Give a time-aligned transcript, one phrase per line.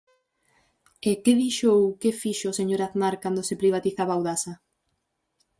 [1.09, 4.53] E ¿que dixo ou que fixo o señor Aznar cando se privatizaba Audasa?